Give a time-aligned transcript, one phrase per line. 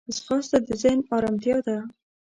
[0.15, 1.77] ځغاسته د ذهن ارمتیا ده